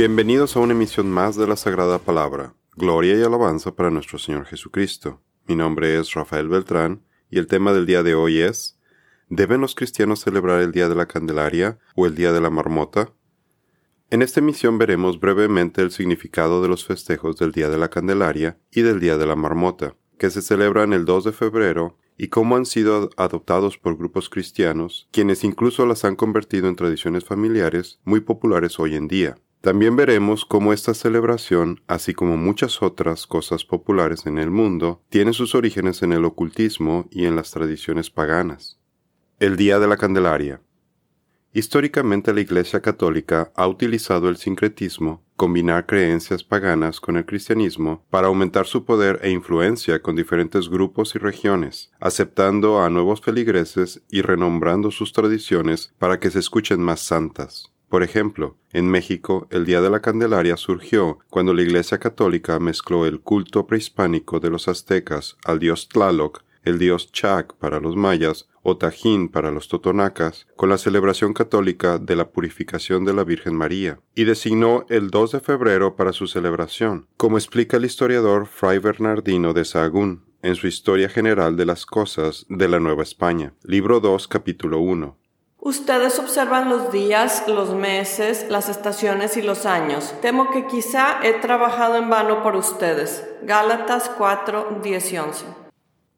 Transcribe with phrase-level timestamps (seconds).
[0.00, 2.54] Bienvenidos a una emisión más de la Sagrada Palabra.
[2.74, 5.20] Gloria y alabanza para nuestro Señor Jesucristo.
[5.46, 8.78] Mi nombre es Rafael Beltrán y el tema del día de hoy es
[9.28, 13.12] ¿Deben los cristianos celebrar el Día de la Candelaria o el Día de la Marmota?
[14.08, 18.58] En esta emisión veremos brevemente el significado de los festejos del Día de la Candelaria
[18.70, 22.56] y del Día de la Marmota, que se celebran el 2 de febrero y cómo
[22.56, 28.20] han sido adoptados por grupos cristianos, quienes incluso las han convertido en tradiciones familiares muy
[28.20, 29.36] populares hoy en día.
[29.60, 35.34] También veremos cómo esta celebración, así como muchas otras cosas populares en el mundo, tiene
[35.34, 38.78] sus orígenes en el ocultismo y en las tradiciones paganas.
[39.38, 40.62] El Día de la Candelaria.
[41.52, 48.28] Históricamente la Iglesia Católica ha utilizado el sincretismo, combinar creencias paganas con el cristianismo, para
[48.28, 54.22] aumentar su poder e influencia con diferentes grupos y regiones, aceptando a nuevos feligreses y
[54.22, 57.70] renombrando sus tradiciones para que se escuchen más santas.
[57.90, 63.04] Por ejemplo, en México el Día de la Candelaria surgió cuando la Iglesia Católica mezcló
[63.04, 68.48] el culto prehispánico de los aztecas al dios Tlaloc, el dios Chac para los mayas
[68.62, 73.56] o Tajín para los totonacas, con la celebración católica de la purificación de la Virgen
[73.56, 78.78] María, y designó el 2 de febrero para su celebración, como explica el historiador Fray
[78.78, 83.98] Bernardino de Sahagún en su Historia General de las Cosas de la Nueva España, libro
[83.98, 85.19] 2, capítulo 1.
[85.62, 90.14] Ustedes observan los días, los meses, las estaciones y los años.
[90.22, 93.26] Temo que quizá he trabajado en vano por ustedes.
[93.42, 95.44] Gálatas 4, 10 y 11.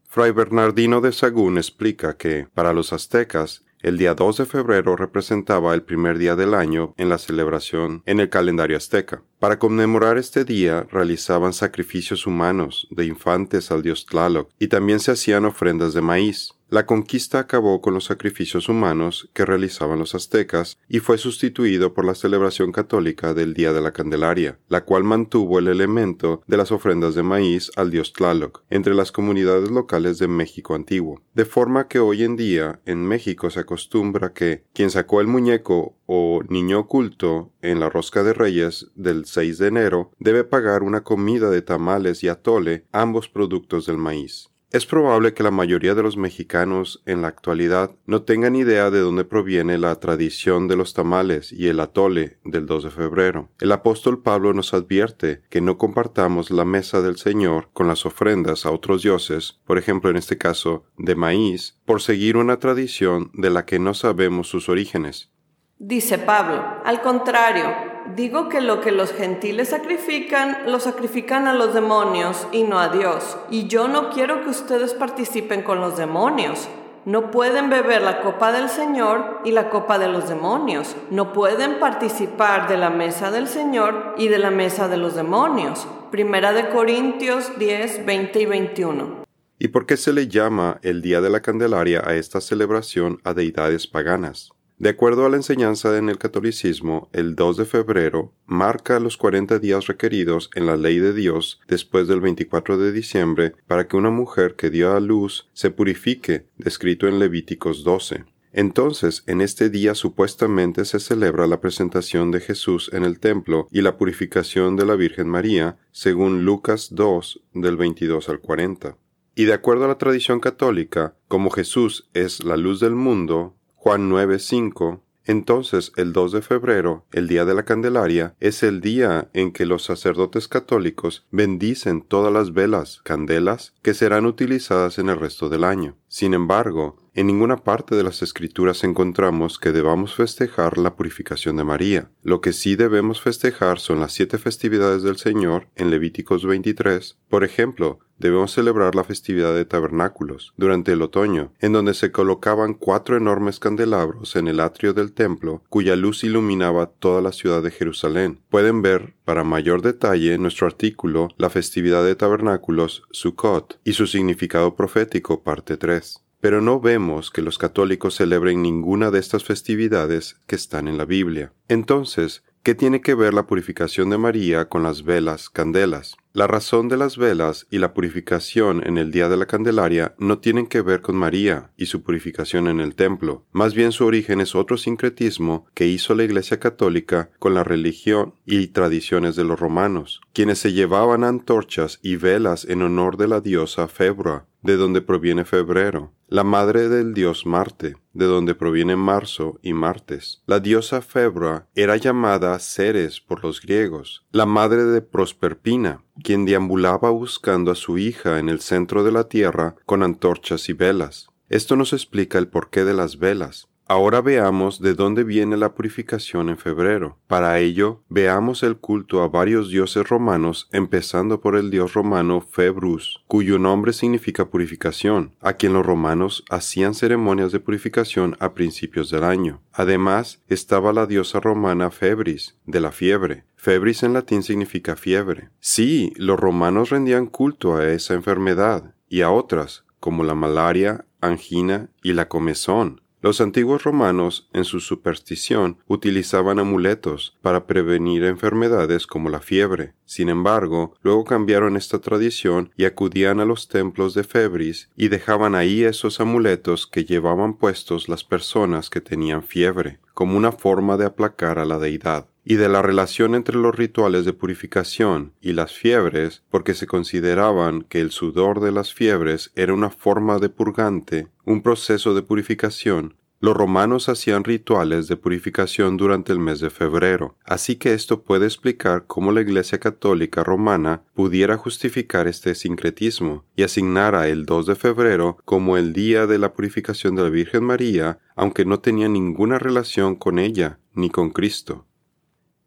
[0.09, 5.75] Fray Bernardino de Sagún explica que, para los aztecas, el día 2 de febrero representaba
[5.75, 9.23] el primer día del año en la celebración en el calendario azteca.
[9.41, 15.11] Para conmemorar este día realizaban sacrificios humanos de infantes al dios Tlaloc y también se
[15.11, 16.55] hacían ofrendas de maíz.
[16.73, 22.07] La conquista acabó con los sacrificios humanos que realizaban los aztecas y fue sustituido por
[22.07, 26.73] la celebración católica del Día de la Candelaria, la cual mantuvo el elemento de las
[26.73, 31.21] ofrendas de maíz al dios Tlaloc entre las comunidades locales de México antiguo.
[31.35, 35.99] De forma que hoy en día en México se acostumbra que quien sacó el muñeco
[36.07, 41.05] o niño oculto en la rosca de reyes del 6 de enero debe pagar una
[41.05, 44.52] comida de tamales y atole, ambos productos del maíz.
[44.73, 49.01] Es probable que la mayoría de los mexicanos en la actualidad no tengan idea de
[49.01, 53.51] dónde proviene la tradición de los tamales y el atole del 2 de febrero.
[53.61, 58.65] El apóstol Pablo nos advierte que no compartamos la mesa del Señor con las ofrendas
[58.65, 63.51] a otros dioses, por ejemplo en este caso de maíz, por seguir una tradición de
[63.51, 65.31] la que no sabemos sus orígenes.
[65.79, 71.75] Dice Pablo, al contrario, digo que lo que los gentiles sacrifican, lo sacrifican a los
[71.75, 73.37] demonios y no a Dios.
[73.51, 76.69] Y yo no quiero que ustedes participen con los demonios.
[77.05, 80.95] No pueden beber la copa del Señor y la copa de los demonios.
[81.11, 85.89] No pueden participar de la mesa del Señor y de la mesa de los demonios.
[86.13, 89.25] Primera de Corintios 10, 20 y 21.
[89.59, 93.35] ¿Y por qué se le llama el Día de la Candelaria a esta celebración a
[93.35, 94.51] deidades paganas?
[94.83, 99.61] De acuerdo a la enseñanza en el catolicismo, el 2 de febrero marca los 40
[99.61, 104.11] días requeridos en la ley de Dios después del 24 de diciembre para que una
[104.11, 108.25] mujer que dio a luz se purifique, descrito en Levíticos 12.
[108.53, 113.83] Entonces, en este día supuestamente se celebra la presentación de Jesús en el templo y
[113.83, 118.97] la purificación de la Virgen María, según Lucas 2 del 22 al 40.
[119.37, 124.09] Y de acuerdo a la tradición católica, como Jesús es la luz del mundo, Juan
[124.09, 129.53] 9:5 entonces, el 2 de febrero, el día de la Candelaria, es el día en
[129.53, 135.49] que los sacerdotes católicos bendicen todas las velas, candelas, que serán utilizadas en el resto
[135.49, 135.97] del año.
[136.13, 141.65] Sin embargo, en ninguna parte de las escrituras encontramos que debamos festejar la purificación de
[141.65, 142.11] María.
[142.23, 147.19] Lo que sí debemos festejar son las siete festividades del Señor en Levíticos 23.
[147.29, 152.75] Por ejemplo, debemos celebrar la festividad de tabernáculos durante el otoño, en donde se colocaban
[152.75, 157.73] cuatro enormes candelabros en el atrio del templo, cuya luz iluminaba toda la ciudad de
[157.73, 158.41] Jerusalén.
[158.49, 164.77] Pueden ver, para mayor detalle, nuestro artículo La festividad de tabernáculos, Sukkot, y su significado
[164.77, 166.02] profético, parte 3
[166.43, 171.05] pero no vemos que los católicos celebren ninguna de estas festividades que están en la
[171.05, 171.53] Biblia.
[171.69, 176.17] Entonces, ¿qué tiene que ver la purificación de María con las velas, candelas?
[176.33, 180.41] La razón de las velas y la purificación en el día de la Candelaria no
[180.41, 184.41] tienen que ver con María y su purificación en el templo, más bien su origen
[184.41, 189.61] es otro sincretismo que hizo la Iglesia Católica con la religión y tradiciones de los
[189.61, 195.03] romanos, quienes se llevaban antorchas y velas en honor de la diosa Febra, de donde
[195.03, 200.43] proviene febrero, la madre del dios Marte, de donde proviene marzo y martes.
[200.47, 207.11] La diosa Febra era llamada Ceres por los griegos, la madre de Prosperpina, quien deambulaba
[207.11, 211.29] buscando a su hija en el centro de la tierra con antorchas y velas.
[211.49, 213.69] Esto nos explica el porqué de las velas.
[213.87, 217.19] Ahora veamos de dónde viene la purificación en febrero.
[217.27, 223.23] Para ello, veamos el culto a varios dioses romanos, empezando por el dios romano Februs,
[223.27, 229.25] cuyo nombre significa purificación, a quien los romanos hacían ceremonias de purificación a principios del
[229.25, 229.61] año.
[229.73, 233.45] Además, estaba la diosa romana Febris, de la fiebre.
[233.57, 235.51] Febris en latín significa fiebre.
[235.61, 241.91] Sí, los romanos rendían culto a esa enfermedad y a otras, como la malaria, angina
[242.03, 243.02] y la comezón.
[243.23, 249.95] Los antiguos romanos, en su superstición, utilizaban amuletos para prevenir enfermedades como la fiebre.
[250.07, 255.55] Sin embargo, luego cambiaron esta tradición y acudían a los templos de Febris y dejaban
[255.55, 261.07] ahí esos amuletos que llevaban puestos las personas que tenían fiebre, como una forma de
[261.07, 265.73] aplacar a la deidad y de la relación entre los rituales de purificación y las
[265.73, 271.29] fiebres, porque se consideraban que el sudor de las fiebres era una forma de purgante,
[271.45, 277.35] un proceso de purificación, los romanos hacían rituales de purificación durante el mes de febrero,
[277.45, 283.65] así que esto puede explicar cómo la Iglesia Católica romana pudiera justificar este sincretismo y
[283.65, 288.21] asignara el 2 de febrero como el día de la purificación de la Virgen María,
[288.37, 291.85] aunque no tenía ninguna relación con ella ni con Cristo.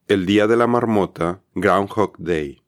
[0.07, 2.61] El Día de la Marmota, Groundhog Day.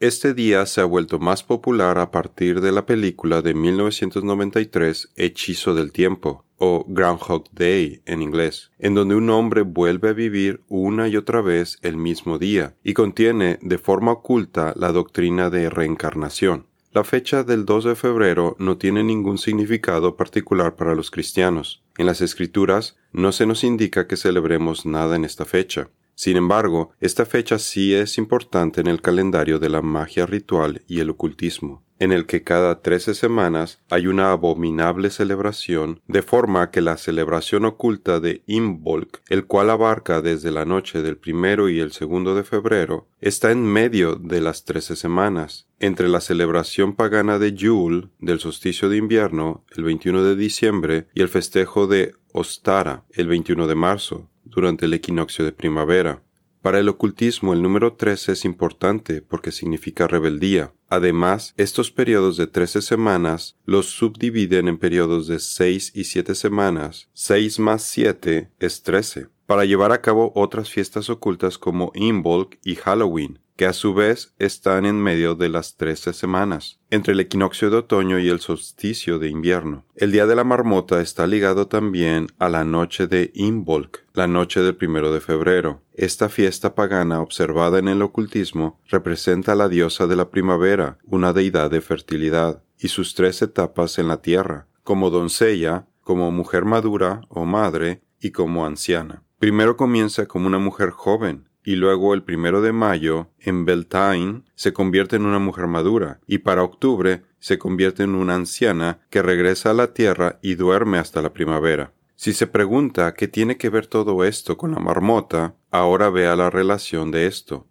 [0.00, 5.76] Este día se ha vuelto más popular a partir de la película de 1993 Hechizo
[5.76, 11.06] del Tiempo, o Groundhog Day en inglés, en donde un hombre vuelve a vivir una
[11.06, 16.66] y otra vez el mismo día, y contiene de forma oculta la doctrina de reencarnación.
[16.90, 21.84] La fecha del 2 de febrero no tiene ningún significado particular para los cristianos.
[21.98, 25.88] En las escrituras no se nos indica que celebremos nada en esta fecha.
[26.14, 31.00] Sin embargo, esta fecha sí es importante en el calendario de la magia ritual y
[31.00, 36.80] el ocultismo, en el que cada trece semanas hay una abominable celebración, de forma que
[36.80, 41.92] la celebración oculta de Imbolc, el cual abarca desde la noche del primero y el
[41.92, 47.54] segundo de febrero, está en medio de las trece semanas, entre la celebración pagana de
[47.54, 53.28] Yule, del solsticio de invierno, el 21 de diciembre, y el festejo de Ostara, el
[53.28, 56.22] 21 de marzo, durante el equinoccio de primavera.
[56.64, 60.72] Para el ocultismo el número 13 es importante porque significa rebeldía.
[60.88, 67.10] Además, estos periodos de 13 semanas los subdividen en periodos de 6 y 7 semanas.
[67.12, 69.26] 6 más 7 es 13.
[69.44, 74.34] Para llevar a cabo otras fiestas ocultas como Imbolc y Halloween, que a su vez
[74.38, 79.18] están en medio de las trece semanas, entre el equinoccio de otoño y el solsticio
[79.18, 79.84] de invierno.
[79.94, 84.60] El día de la marmota está ligado también a la noche de Imbolc, la noche
[84.60, 85.82] del primero de febrero.
[85.92, 91.32] Esta fiesta pagana observada en el ocultismo representa a la diosa de la primavera, una
[91.32, 97.22] deidad de fertilidad, y sus tres etapas en la tierra, como doncella, como mujer madura
[97.28, 99.22] o madre, y como anciana.
[99.38, 104.72] Primero comienza como una mujer joven, y luego el primero de mayo, en Beltane, se
[104.72, 109.70] convierte en una mujer madura, y para octubre se convierte en una anciana que regresa
[109.70, 111.92] a la tierra y duerme hasta la primavera.
[112.16, 116.50] Si se pregunta qué tiene que ver todo esto con la marmota, ahora vea la
[116.50, 117.66] relación de esto.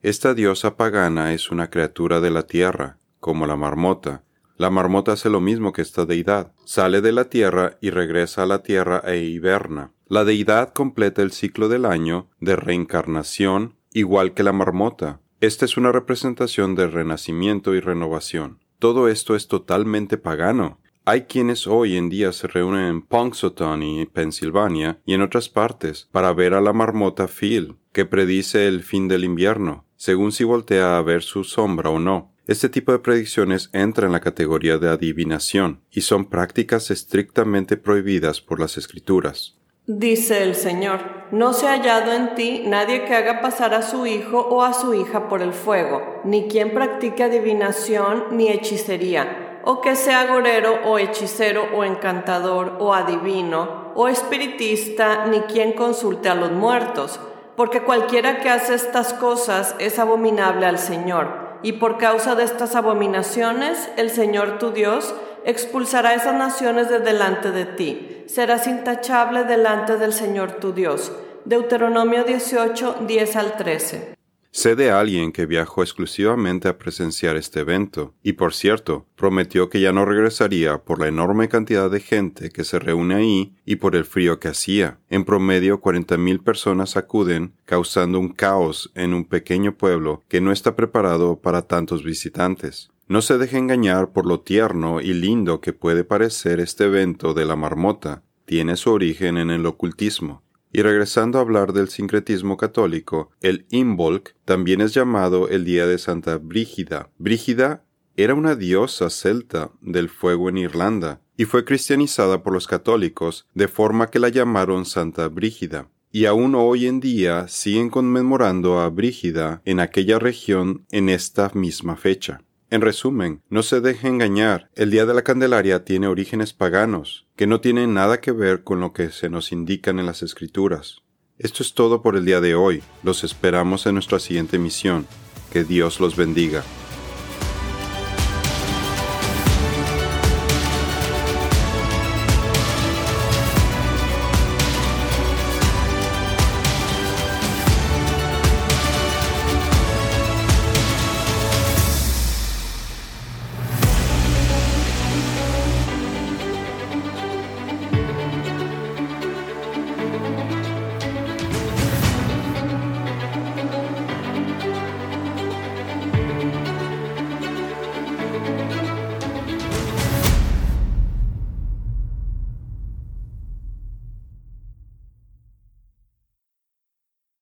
[0.00, 4.24] Esta diosa pagana es una criatura de la tierra, como la marmota.
[4.56, 6.52] La marmota hace lo mismo que esta deidad.
[6.64, 9.92] Sale de la tierra y regresa a la tierra e hiberna.
[10.06, 15.20] La deidad completa el ciclo del año de reencarnación igual que la marmota.
[15.40, 18.60] Esta es una representación de renacimiento y renovación.
[18.78, 20.78] Todo esto es totalmente pagano.
[21.04, 26.32] Hay quienes hoy en día se reúnen en Punxsutawney, Pensilvania, y en otras partes para
[26.32, 31.02] ver a la marmota Phil, que predice el fin del invierno, según si voltea a
[31.02, 32.31] ver su sombra o no.
[32.48, 38.40] Este tipo de predicciones entra en la categoría de adivinación y son prácticas estrictamente prohibidas
[38.40, 39.56] por las escrituras.
[39.86, 44.06] Dice el Señor, no se ha hallado en ti nadie que haga pasar a su
[44.06, 49.80] hijo o a su hija por el fuego, ni quien practique adivinación ni hechicería, o
[49.80, 56.34] que sea agorero o hechicero o encantador o adivino o espiritista, ni quien consulte a
[56.34, 57.20] los muertos,
[57.56, 62.74] porque cualquiera que hace estas cosas es abominable al Señor, y por causa de estas
[62.74, 65.14] abominaciones el Señor tu Dios
[65.44, 68.24] expulsará esas naciones de delante de ti.
[68.26, 71.12] Serás intachable delante del Señor tu Dios.
[71.44, 74.21] Deuteronomio 18, 10 al 13.
[74.54, 79.80] Sé de alguien que viajó exclusivamente a presenciar este evento, y por cierto, prometió que
[79.80, 83.96] ya no regresaría por la enorme cantidad de gente que se reúne ahí y por
[83.96, 84.98] el frío que hacía.
[85.08, 90.76] En promedio, 40.000 personas acuden, causando un caos en un pequeño pueblo que no está
[90.76, 92.90] preparado para tantos visitantes.
[93.08, 97.46] No se deje engañar por lo tierno y lindo que puede parecer este evento de
[97.46, 98.22] la marmota.
[98.44, 100.42] Tiene su origen en el ocultismo.
[100.72, 105.98] Y regresando a hablar del sincretismo católico, el Imbolc también es llamado el día de
[105.98, 107.10] Santa Brígida.
[107.18, 107.84] Brígida
[108.16, 113.68] era una diosa celta del fuego en Irlanda y fue cristianizada por los católicos de
[113.68, 115.88] forma que la llamaron Santa Brígida.
[116.10, 121.96] Y aún hoy en día siguen conmemorando a Brígida en aquella región en esta misma
[121.96, 122.42] fecha.
[122.72, 127.46] En resumen, no se deje engañar, el Día de la Candelaria tiene orígenes paganos, que
[127.46, 131.02] no tienen nada que ver con lo que se nos indican en las escrituras.
[131.36, 135.06] Esto es todo por el día de hoy, los esperamos en nuestra siguiente misión.
[135.52, 136.64] Que Dios los bendiga.